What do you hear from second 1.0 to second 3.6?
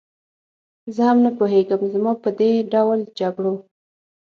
هم نه پوهېږم، زما په دې ډول جګړو.